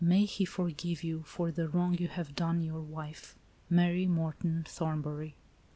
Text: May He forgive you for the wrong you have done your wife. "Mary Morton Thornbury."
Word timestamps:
May 0.03 0.25
He 0.25 0.45
forgive 0.45 1.03
you 1.03 1.21
for 1.27 1.51
the 1.51 1.69
wrong 1.69 1.95
you 1.95 2.07
have 2.07 2.33
done 2.33 2.63
your 2.63 2.81
wife. 2.81 3.35
"Mary 3.69 4.07
Morton 4.07 4.63
Thornbury." 4.67 5.35